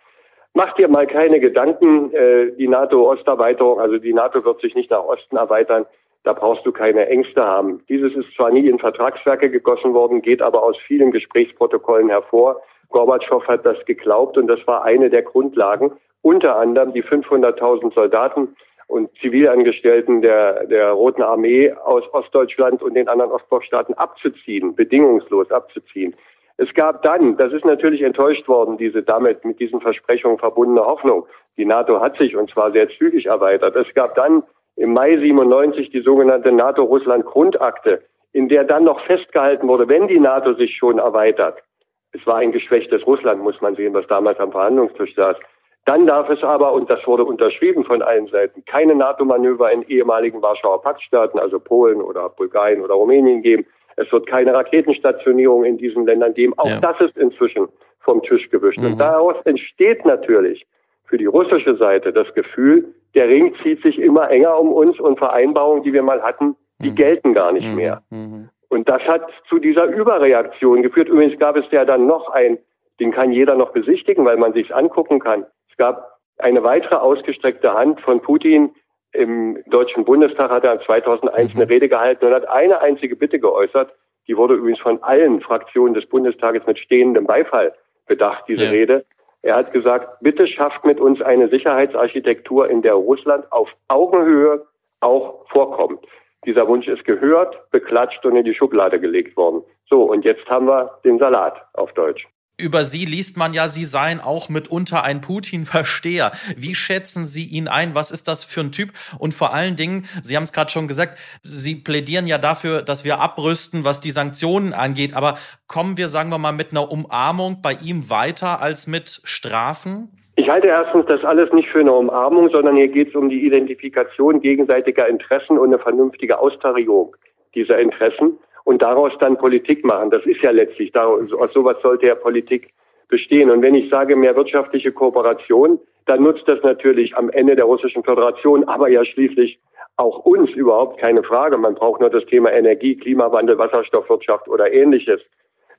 [0.54, 5.04] Mach dir mal keine Gedanken, äh, die NATO-Osterweiterung, also die NATO wird sich nicht nach
[5.04, 5.86] Osten erweitern,
[6.24, 7.82] da brauchst du keine Ängste haben.
[7.88, 12.62] Dieses ist zwar nie in Vertragswerke gegossen worden, geht aber aus vielen Gesprächsprotokollen hervor.
[12.90, 18.56] Gorbatschow hat das geglaubt und das war eine der Grundlagen, unter anderem die 500.000 Soldaten
[18.88, 26.16] und Zivilangestellten der, der Roten Armee aus Ostdeutschland und den anderen Ostblockstaaten abzuziehen, bedingungslos abzuziehen.
[26.62, 31.26] Es gab dann, das ist natürlich enttäuscht worden, diese damit mit diesen Versprechungen verbundene Hoffnung.
[31.56, 33.78] Die NATO hat sich und zwar sehr zügig erweitert.
[33.78, 34.43] Es gab dann
[34.76, 40.54] im Mai 97 die sogenannte NATO-Russland-Grundakte, in der dann noch festgehalten wurde, wenn die NATO
[40.54, 41.63] sich schon erweitert,
[42.12, 45.38] es war ein geschwächtes Russland, muss man sehen, was damals am Verhandlungstisch saß,
[45.86, 50.41] dann darf es aber, und das wurde unterschrieben von allen Seiten, keine NATO-Manöver in ehemaligen
[50.41, 53.65] Warschauer Paktstaaten, also Polen oder Bulgarien oder Rumänien geben.
[54.00, 56.54] Es wird keine Raketenstationierung in diesen Ländern geben.
[56.58, 56.80] Auch ja.
[56.80, 57.68] das ist inzwischen
[58.00, 58.80] vom Tisch gewischt.
[58.80, 58.94] Mhm.
[58.94, 60.66] Und daraus entsteht natürlich
[61.06, 65.18] für die russische Seite das Gefühl, der Ring zieht sich immer enger um uns und
[65.18, 66.96] Vereinbarungen, die wir mal hatten, die mhm.
[66.96, 67.76] gelten gar nicht mhm.
[67.76, 68.02] mehr.
[68.10, 68.50] Mhm.
[68.70, 71.10] Und das hat zu dieser Überreaktion geführt.
[71.10, 72.60] Übrigens gab es ja dann noch ein,
[73.00, 75.46] den kann jeder noch besichtigen, weil man sich's angucken kann.
[75.70, 78.70] Es gab eine weitere ausgestreckte Hand von Putin,
[79.12, 81.72] im Deutschen Bundestag hat er 2001 eine mhm.
[81.72, 83.91] Rede gehalten und hat eine einzige Bitte geäußert.
[84.28, 87.74] Die wurde übrigens von allen Fraktionen des Bundestages mit stehendem Beifall
[88.08, 88.72] bedacht, diese ja.
[88.72, 89.06] Rede.
[89.41, 94.65] Er hat gesagt, bitte schafft mit uns eine Sicherheitsarchitektur, in der Russland auf Augenhöhe
[95.00, 96.06] auch vorkommt.
[96.45, 99.63] Dieser Wunsch ist gehört, beklatscht und in die Schublade gelegt worden.
[99.89, 102.28] So, und jetzt haben wir den Salat auf Deutsch
[102.60, 106.32] über Sie liest man ja, Sie seien auch mitunter ein Putin-Versteher.
[106.56, 107.95] Wie schätzen Sie ihn ein?
[107.95, 108.89] Was ist das für ein Typ?
[109.17, 113.06] Und vor allen Dingen, Sie haben es gerade schon gesagt, Sie plädieren ja dafür, dass
[113.06, 115.15] wir abrüsten, was die Sanktionen angeht.
[115.15, 120.10] Aber kommen wir, sagen wir mal, mit einer Umarmung bei ihm weiter als mit Strafen?
[120.36, 123.45] Ich halte erstens das alles nicht für eine Umarmung, sondern hier geht es um die
[123.45, 127.15] Identifikation gegenseitiger Interessen und eine vernünftige Austarierung
[127.56, 130.10] dieser Interessen und daraus dann Politik machen.
[130.10, 132.74] Das ist ja letztlich, aus sowas sollte ja Politik
[133.08, 133.50] bestehen.
[133.50, 138.04] Und wenn ich sage mehr wirtschaftliche Kooperation, dann nutzt das natürlich am Ende der Russischen
[138.04, 139.60] Föderation, aber ja schließlich
[139.98, 141.58] auch uns überhaupt keine Frage.
[141.58, 145.22] Man braucht nur das Thema Energie, Klimawandel, Wasserstoffwirtschaft oder ähnliches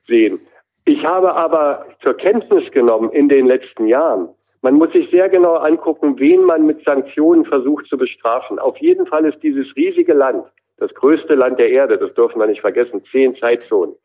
[0.07, 0.39] sehen.
[0.85, 4.29] Ich habe aber zur Kenntnis genommen in den letzten Jahren,
[4.63, 8.59] man muss sich sehr genau angucken, wen man mit Sanktionen versucht zu bestrafen.
[8.59, 10.45] Auf jeden Fall ist dieses riesige Land
[10.81, 13.95] das größte Land der Erde, das dürfen wir nicht vergessen, zehn Zeitzonen,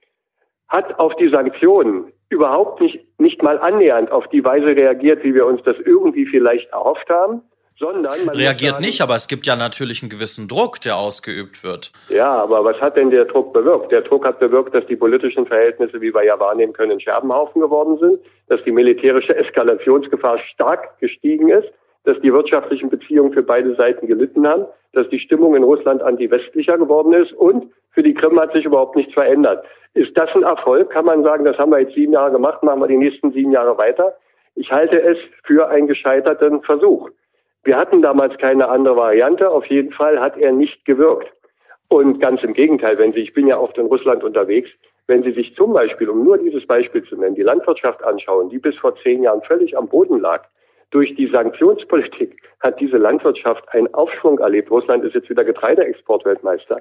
[0.69, 5.47] hat auf die Sanktionen überhaupt nicht, nicht mal annähernd auf die Weise reagiert, wie wir
[5.47, 7.43] uns das irgendwie vielleicht erhofft haben
[7.79, 11.93] sondern reagiert nicht, aber es gibt ja natürlich einen gewissen Druck, der ausgeübt wird.
[12.09, 13.93] Ja, aber was hat denn der Druck bewirkt?
[13.93, 17.61] Der Druck hat bewirkt, dass die politischen Verhältnisse, wie wir ja wahrnehmen können, in Scherbenhaufen
[17.61, 21.69] geworden sind, dass die militärische Eskalationsgefahr stark gestiegen ist,
[22.07, 26.79] dass die wirtschaftlichen Beziehungen für beide Seiten gelitten haben, dass die Stimmung in Russland anti-westlicher
[26.79, 29.65] geworden ist und für die Krim hat sich überhaupt nichts verändert.
[29.95, 30.91] Ist das ein Erfolg?
[30.91, 33.51] Kann man sagen, das haben wir jetzt sieben Jahre gemacht, machen wir die nächsten sieben
[33.51, 34.15] Jahre weiter?
[34.55, 37.11] Ich halte es für einen gescheiterten Versuch.
[37.65, 39.51] Wir hatten damals keine andere Variante.
[39.51, 41.31] Auf jeden Fall hat er nicht gewirkt.
[41.89, 44.71] Und ganz im Gegenteil, wenn Sie, ich bin ja oft in Russland unterwegs,
[45.09, 48.59] wenn Sie sich zum Beispiel, um nur dieses Beispiel zu nennen, die Landwirtschaft anschauen, die
[48.59, 50.45] bis vor zehn Jahren völlig am Boden lag,
[50.97, 54.71] durch die Sanktionspolitik hat diese Landwirtschaft einen Aufschwung erlebt.
[54.71, 56.81] Russland ist jetzt wieder Getreideexportweltmeister,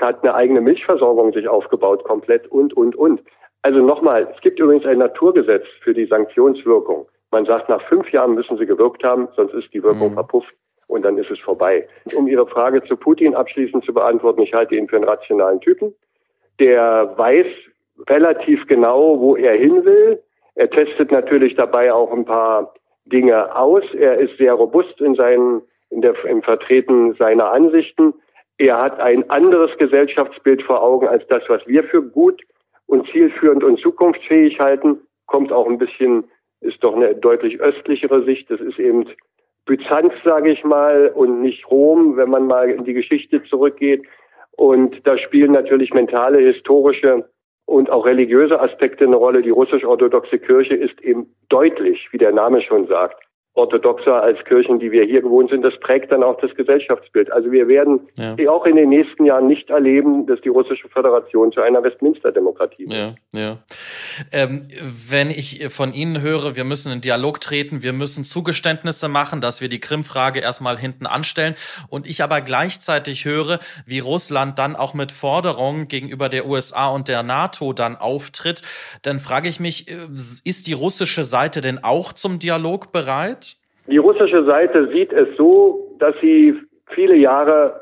[0.00, 3.20] hat eine eigene Milchversorgung sich aufgebaut, komplett und, und, und.
[3.62, 7.08] Also nochmal, es gibt übrigens ein Naturgesetz für die Sanktionswirkung.
[7.32, 10.14] Man sagt, nach fünf Jahren müssen sie gewirkt haben, sonst ist die Wirkung mhm.
[10.14, 10.54] verpufft
[10.86, 11.88] und dann ist es vorbei.
[12.14, 15.92] Um Ihre Frage zu Putin abschließend zu beantworten, ich halte ihn für einen rationalen Typen.
[16.60, 17.46] Der weiß
[18.08, 20.22] relativ genau, wo er hin will.
[20.54, 22.74] Er testet natürlich dabei auch ein paar
[23.10, 23.84] Dinge aus.
[23.94, 28.14] Er ist sehr robust in seinen, in der, im Vertreten seiner Ansichten.
[28.58, 32.42] Er hat ein anderes Gesellschaftsbild vor Augen als das, was wir für gut
[32.86, 35.00] und zielführend und zukunftsfähig halten.
[35.26, 36.24] Kommt auch ein bisschen
[36.60, 38.50] ist doch eine deutlich östlichere Sicht.
[38.50, 39.06] Das ist eben
[39.64, 44.04] Byzanz, sage ich mal, und nicht Rom, wenn man mal in die Geschichte zurückgeht.
[44.56, 47.28] Und da spielen natürlich mentale, historische
[47.70, 49.42] und auch religiöse Aspekte eine Rolle.
[49.42, 53.22] Die russisch-orthodoxe Kirche ist eben deutlich, wie der Name schon sagt,
[53.54, 55.62] orthodoxer als Kirchen, die wir hier gewohnt sind.
[55.62, 57.32] Das prägt dann auch das Gesellschaftsbild.
[57.32, 58.36] Also wir werden ja.
[58.48, 63.16] auch in den nächsten Jahren nicht erleben, dass die russische Föderation zu einer Westminster-Demokratie wird.
[63.32, 63.58] Ja, ja.
[64.32, 64.68] Ähm,
[65.08, 69.60] wenn ich von Ihnen höre, wir müssen in Dialog treten, wir müssen Zugeständnisse machen, dass
[69.60, 71.56] wir die Krim-Frage erstmal hinten anstellen
[71.88, 77.08] und ich aber gleichzeitig höre, wie Russland dann auch mit Forderungen gegenüber der USA und
[77.08, 78.62] der NATO dann auftritt,
[79.02, 83.49] dann frage ich mich, äh, ist die russische Seite denn auch zum Dialog bereit?
[83.90, 86.54] Die russische Seite sieht es so, dass sie
[86.86, 87.80] viele Jahre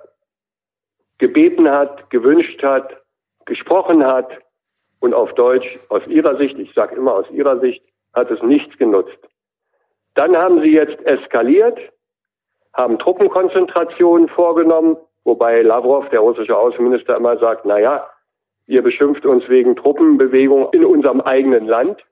[1.18, 2.97] gebeten hat, gewünscht hat,
[3.44, 4.31] gesprochen hat
[5.01, 8.77] und auf Deutsch aus ihrer Sicht, ich sage immer aus ihrer Sicht, hat es nichts
[8.79, 9.18] genutzt.
[10.14, 11.79] Dann haben sie jetzt eskaliert,
[12.73, 18.09] haben Truppenkonzentrationen vorgenommen, wobei Lavrov, der russische Außenminister, immer sagt, na ja,
[18.66, 22.03] ihr beschimpft uns wegen Truppenbewegung in unserem eigenen Land.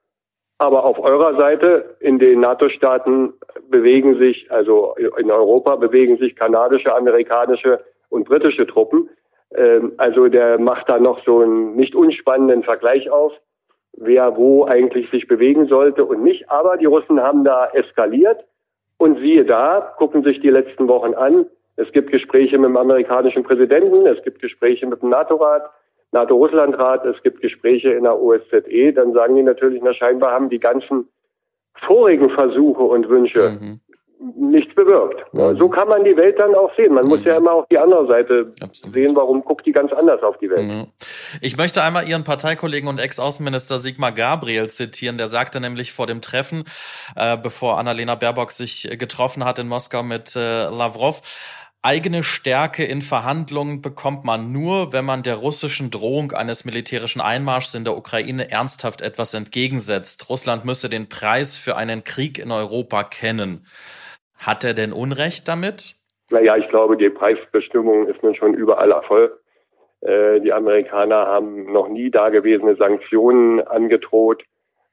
[0.59, 3.33] Aber auf eurer Seite in den NATO-Staaten
[3.69, 9.09] bewegen sich, also in Europa bewegen sich kanadische, amerikanische und britische Truppen.
[9.55, 13.33] Ähm, also der macht da noch so einen nicht unspannenden Vergleich auf,
[13.93, 16.49] wer wo eigentlich sich bewegen sollte und nicht.
[16.49, 18.43] Aber die Russen haben da eskaliert
[18.97, 21.45] und siehe da, gucken sich die letzten Wochen an.
[21.75, 25.69] Es gibt Gespräche mit dem amerikanischen Präsidenten, es gibt Gespräche mit dem NATO-Rat,
[26.11, 30.59] NATO-Russland-Rat, es gibt Gespräche in der OSZE, dann sagen die natürlich, na scheinbar haben die
[30.59, 31.07] ganzen
[31.85, 33.79] vorigen Versuche und Wünsche mhm.
[34.51, 35.21] nichts bewirkt.
[35.33, 35.57] Mhm.
[35.57, 36.93] So kann man die Welt dann auch sehen.
[36.93, 37.09] Man mhm.
[37.09, 38.95] muss ja immer auch die andere Seite Absolut.
[38.95, 40.69] sehen, warum guckt die ganz anders auf die Welt.
[40.69, 40.87] Mhm.
[41.41, 45.17] Ich möchte einmal Ihren Parteikollegen und Ex-Außenminister Sigmar Gabriel zitieren.
[45.17, 46.63] Der sagte nämlich vor dem Treffen,
[47.15, 51.21] äh, bevor Annalena Baerbock sich getroffen hat in Moskau mit äh, Lavrov,
[51.83, 57.75] Eigene Stärke in Verhandlungen bekommt man nur, wenn man der russischen Drohung eines militärischen Einmarschs
[57.75, 60.29] in der Ukraine ernsthaft etwas entgegensetzt.
[60.29, 63.65] Russland müsse den Preis für einen Krieg in Europa kennen.
[64.37, 65.95] Hat er denn Unrecht damit?
[66.29, 69.39] Naja, ich glaube, die Preisbestimmung ist nun schon überall Erfolg.
[70.01, 74.43] Äh, die Amerikaner haben noch nie dagewesene Sanktionen angedroht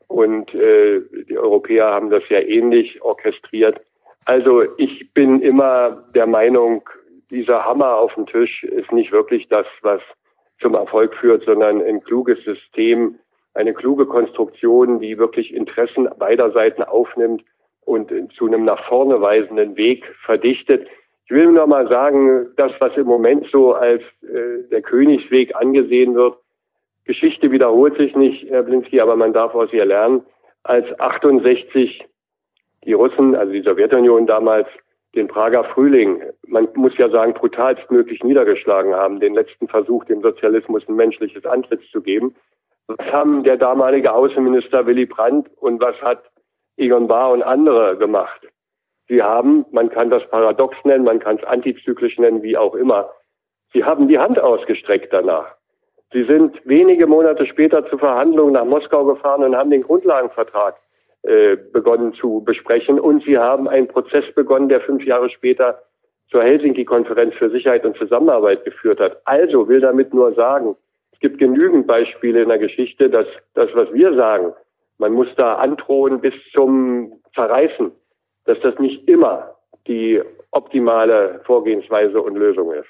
[0.06, 3.80] und äh, die Europäer haben das ja ähnlich orchestriert.
[4.24, 6.88] Also ich bin immer der Meinung,
[7.30, 10.00] dieser Hammer auf dem Tisch ist nicht wirklich das, was
[10.60, 13.18] zum Erfolg führt, sondern ein kluges System,
[13.54, 17.44] eine kluge Konstruktion, die wirklich Interessen beider Seiten aufnimmt
[17.84, 20.86] und zu einem nach vorne weisenden Weg verdichtet.
[21.26, 26.14] Ich will nur mal sagen, das, was im Moment so als äh, der Königsweg angesehen
[26.14, 26.36] wird,
[27.04, 30.22] Geschichte wiederholt sich nicht, Herr Blinski, aber man darf aus ihr lernen.
[30.62, 32.04] Als 68
[32.84, 34.68] die Russen, also die Sowjetunion damals,
[35.14, 40.82] den Prager Frühling, man muss ja sagen, brutalstmöglich niedergeschlagen haben, den letzten Versuch, dem Sozialismus
[40.88, 42.34] ein menschliches Antlitz zu geben.
[42.88, 46.22] Was haben der damalige Außenminister Willy Brandt und was hat
[46.76, 48.40] Egon Bahr und andere gemacht?
[49.08, 53.10] Sie haben, man kann das paradox nennen, man kann es antizyklisch nennen, wie auch immer.
[53.72, 55.54] Sie haben die Hand ausgestreckt danach.
[56.12, 60.76] Sie sind wenige Monate später zu Verhandlungen nach Moskau gefahren und haben den Grundlagenvertrag
[61.24, 63.00] äh, begonnen zu besprechen.
[63.00, 65.80] Und sie haben einen Prozess begonnen, der fünf Jahre später
[66.30, 69.20] zur Helsinki-Konferenz für Sicherheit und Zusammenarbeit geführt hat.
[69.24, 70.76] Also will damit nur sagen,
[71.12, 74.52] es gibt genügend Beispiele in der Geschichte, dass das, was wir sagen,
[74.98, 77.90] man muss da androhen bis zum Zerreißen,
[78.44, 79.54] dass das nicht immer
[79.86, 82.88] die optimale Vorgehensweise und Lösung ist.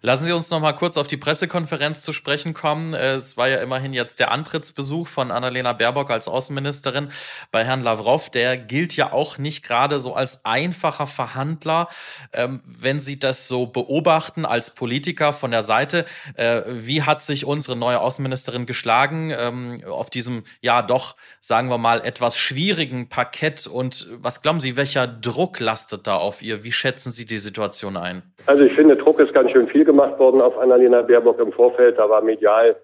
[0.00, 2.94] Lassen Sie uns noch mal kurz auf die Pressekonferenz zu sprechen kommen.
[2.94, 7.08] Es war ja immerhin jetzt der Antrittsbesuch von Annalena Baerbock als Außenministerin
[7.50, 8.30] bei Herrn Lavrov.
[8.30, 11.88] Der gilt ja auch nicht gerade so als einfacher Verhandler.
[12.32, 17.44] Ähm, wenn Sie das so beobachten als Politiker von der Seite, äh, wie hat sich
[17.44, 23.66] unsere neue Außenministerin geschlagen ähm, auf diesem, ja doch, sagen wir mal, etwas schwierigen Parkett?
[23.66, 26.62] Und was glauben Sie, welcher Druck lastet da auf ihr?
[26.62, 28.22] Wie schätzen Sie die Situation ein?
[28.46, 31.98] Also ich finde, Druck ist ganz schön viel gemacht worden auf Annalena Baerbock im Vorfeld.
[31.98, 32.76] Da war medial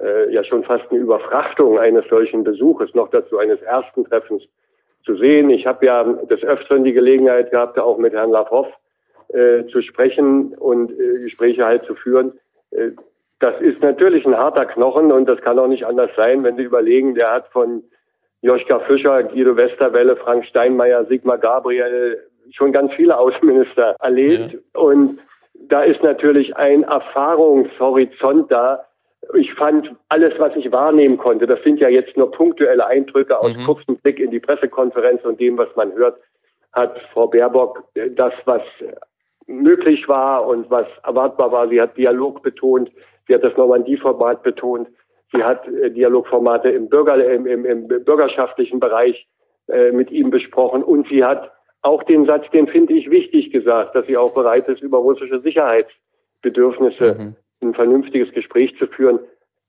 [0.00, 4.42] äh, ja schon fast eine Überfrachtung eines solchen Besuches, noch dazu eines ersten Treffens
[5.04, 5.50] zu sehen.
[5.50, 8.68] Ich habe ja des Öfteren die Gelegenheit gehabt, auch mit Herrn Lavrov
[9.28, 12.32] äh, zu sprechen und äh, Gespräche halt zu führen.
[12.70, 12.92] Äh,
[13.38, 16.62] das ist natürlich ein harter Knochen und das kann auch nicht anders sein, wenn Sie
[16.62, 17.82] überlegen, der hat von
[18.40, 22.18] Joschka Fischer, Guido Westerwelle, Frank Steinmeier, Sigmar Gabriel,
[22.52, 24.52] schon ganz viele Außenminister erlebt.
[24.52, 24.80] Ja.
[24.80, 25.18] Und
[25.68, 28.84] da ist natürlich ein Erfahrungshorizont da.
[29.34, 33.56] Ich fand alles, was ich wahrnehmen konnte, das sind ja jetzt nur punktuelle Eindrücke aus
[33.56, 33.64] mhm.
[33.64, 36.20] kurzem Blick in die Pressekonferenz und dem, was man hört,
[36.72, 37.82] hat Frau Baerbock
[38.14, 38.62] das, was
[39.46, 41.68] möglich war und was erwartbar war.
[41.68, 42.90] Sie hat Dialog betont,
[43.26, 44.88] sie hat das Normandie-Format betont,
[45.32, 49.26] sie hat äh, Dialogformate im, Bürger, im, im, im bürgerschaftlichen Bereich
[49.68, 51.50] äh, mit ihm besprochen und sie hat
[51.82, 55.40] auch den Satz, den finde ich wichtig gesagt, dass sie auch bereit ist, über russische
[55.40, 57.36] Sicherheitsbedürfnisse mhm.
[57.62, 59.20] ein vernünftiges Gespräch zu führen.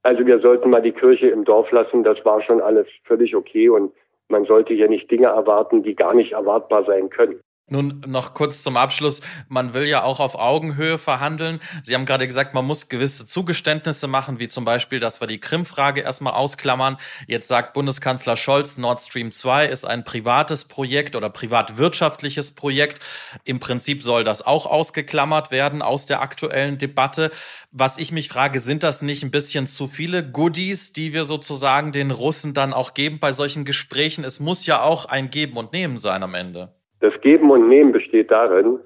[0.03, 2.03] Also wir sollten mal die Kirche im Dorf lassen.
[2.03, 3.91] Das war schon alles völlig okay und
[4.29, 7.39] man sollte hier nicht Dinge erwarten, die gar nicht erwartbar sein können.
[7.69, 9.19] Nun noch kurz zum Abschluss.
[9.49, 11.59] Man will ja auch auf Augenhöhe verhandeln.
[11.83, 15.41] Sie haben gerade gesagt, man muss gewisse Zugeständnisse machen, wie zum Beispiel, dass wir die
[15.41, 16.95] Krim-Frage erstmal ausklammern.
[17.27, 23.03] Jetzt sagt Bundeskanzler Scholz, Nord Stream 2 ist ein privates Projekt oder privatwirtschaftliches Projekt.
[23.43, 27.31] Im Prinzip soll das auch ausgeklammert werden aus der aktuellen Debatte.
[27.71, 31.91] Was ich mich frage, sind das nicht ein bisschen zu viele Goodies, die wir sozusagen
[31.91, 34.23] den Russen dann auch geben bei solchen Gesprächen?
[34.23, 36.73] Es muss ja auch ein Geben und Nehmen sein am Ende.
[36.99, 38.79] Das Geben und Nehmen besteht darin,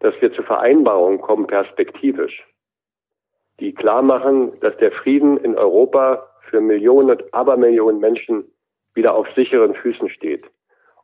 [0.00, 2.44] dass wir zu Vereinbarungen kommen, perspektivisch,
[3.60, 8.44] die klar machen, dass der Frieden in Europa für Millionen und Abermillionen Menschen
[8.94, 10.44] wieder auf sicheren Füßen steht.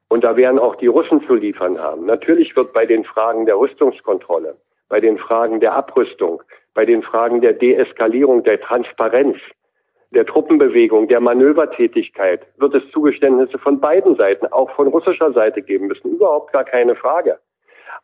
[0.09, 2.07] Und da werden auch die Russen zu liefern haben.
[2.07, 4.57] Natürlich wird bei den Fragen der Rüstungskontrolle,
[4.89, 6.43] bei den Fragen der Abrüstung,
[6.75, 9.39] bei den Fragen der Deeskalierung, der Transparenz,
[10.15, 15.87] der Truppenbewegung, der Manövertätigkeit wird es Zugeständnisse von beiden Seiten, auch von russischer Seite geben
[15.87, 16.13] müssen.
[16.13, 17.39] Überhaupt gar keine Frage.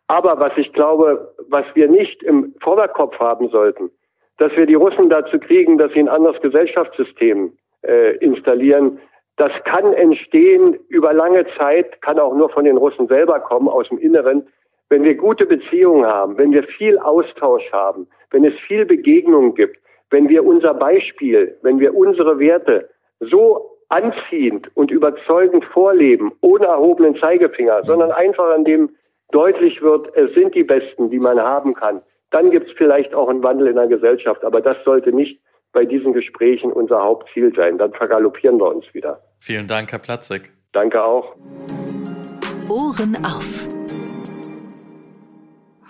[0.07, 3.91] Aber was ich glaube, was wir nicht im Vorderkopf haben sollten,
[4.39, 9.01] dass wir die Russen dazu kriegen, dass sie ein anderes Gesellschaftssystem äh, installieren,
[9.37, 13.89] das kann entstehen über lange Zeit, kann auch nur von den Russen selber kommen, aus
[13.89, 14.49] dem Inneren.
[14.89, 19.79] Wenn wir gute Beziehungen haben, wenn wir viel Austausch haben, wenn es viel Begegnungen gibt,
[20.11, 22.89] wenn wir unser Beispiel, wenn wir unsere Werte
[23.21, 28.91] so anziehend und überzeugend vorleben, ohne erhobenen Zeigefinger, sondern einfach an dem
[29.33, 33.29] deutlich wird, es sind die Besten, die man haben kann, dann gibt es vielleicht auch
[33.29, 34.45] einen Wandel in der Gesellschaft.
[34.45, 35.41] Aber das sollte nicht
[35.73, 37.79] bei diesen Gesprächen unser Hauptziel sein.
[37.79, 39.23] Dann vergaloppieren wir uns wieder.
[39.39, 40.53] Vielen Dank, Herr Platzek.
[40.73, 41.35] Danke auch.
[42.69, 43.78] Ohren auf.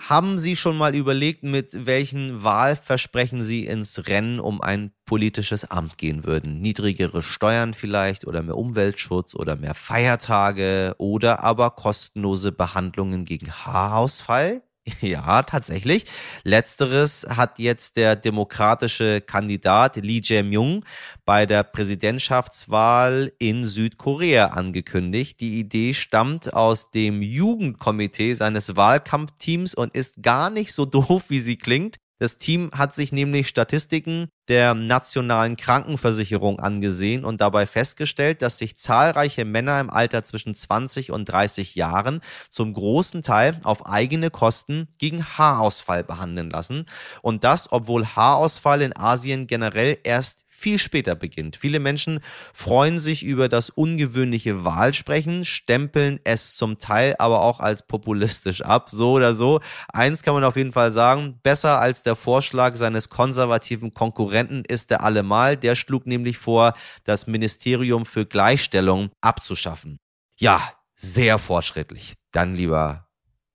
[0.09, 5.99] Haben Sie schon mal überlegt, mit welchen Wahlversprechen Sie ins Rennen um ein politisches Amt
[5.99, 6.61] gehen würden?
[6.61, 14.63] Niedrigere Steuern vielleicht oder mehr Umweltschutz oder mehr Feiertage oder aber kostenlose Behandlungen gegen Haarausfall?
[15.01, 16.05] Ja, tatsächlich.
[16.43, 20.85] Letzteres hat jetzt der demokratische Kandidat Lee Jae-myung
[21.25, 25.39] bei der Präsidentschaftswahl in Südkorea angekündigt.
[25.39, 31.39] Die Idee stammt aus dem Jugendkomitee seines Wahlkampfteams und ist gar nicht so doof, wie
[31.39, 31.97] sie klingt.
[32.19, 38.77] Das Team hat sich nämlich Statistiken der nationalen Krankenversicherung angesehen und dabei festgestellt, dass sich
[38.77, 44.89] zahlreiche Männer im Alter zwischen 20 und 30 Jahren zum großen Teil auf eigene Kosten
[44.97, 46.87] gegen Haarausfall behandeln lassen.
[47.21, 51.55] Und das, obwohl Haarausfall in Asien generell erst viel später beginnt.
[51.55, 52.19] Viele Menschen
[52.53, 58.89] freuen sich über das ungewöhnliche Wahlsprechen, stempeln es zum Teil aber auch als populistisch ab,
[58.89, 59.61] so oder so.
[59.93, 64.91] Eins kann man auf jeden Fall sagen, besser als der Vorschlag seines konservativen Konkurrenten ist
[64.91, 65.55] er allemal.
[65.57, 66.73] Der schlug nämlich vor,
[67.05, 69.97] das Ministerium für Gleichstellung abzuschaffen.
[70.37, 70.61] Ja,
[70.95, 72.15] sehr fortschrittlich.
[72.31, 73.07] Dann lieber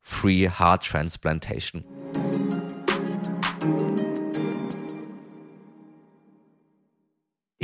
[0.02, 1.84] Free Heart Transplantation.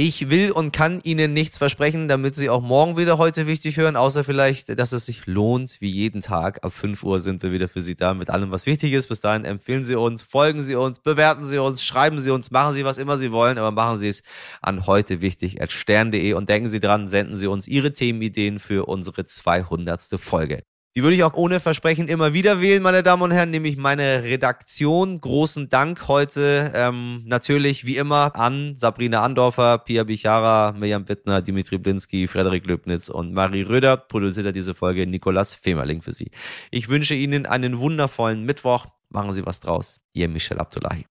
[0.03, 3.97] Ich will und kann Ihnen nichts versprechen, damit Sie auch morgen wieder heute wichtig hören,
[3.97, 6.65] außer vielleicht, dass es sich lohnt, wie jeden Tag.
[6.65, 9.09] Ab 5 Uhr sind wir wieder für Sie da mit allem, was wichtig ist.
[9.09, 12.73] Bis dahin empfehlen Sie uns, folgen Sie uns, bewerten Sie uns, schreiben Sie uns, machen
[12.73, 14.23] Sie was immer Sie wollen, aber machen Sie es
[14.63, 19.27] an heute wichtig stern.de und denken Sie dran, senden Sie uns Ihre Themenideen für unsere
[19.27, 20.01] 200.
[20.19, 20.63] Folge.
[20.97, 24.25] Die würde ich auch ohne Versprechen immer wieder wählen, meine Damen und Herren, nämlich meine
[24.25, 25.21] Redaktion.
[25.21, 31.79] Großen Dank heute ähm, natürlich wie immer an Sabrina Andorfer, Pia Bichara, Mirjam Bittner, Dimitri
[31.79, 33.97] Blinski, Frederik Löbnitz und Marie Röder.
[33.97, 36.33] Produziert hat diese Folge Nikolas Femerling für Sie.
[36.73, 38.87] Ich wünsche Ihnen einen wundervollen Mittwoch.
[39.11, 40.01] Machen Sie was draus.
[40.13, 41.07] Ihr Michel Abdullahi.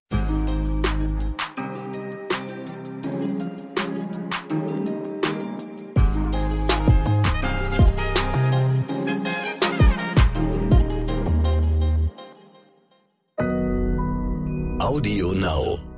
[15.00, 15.89] Audio Now.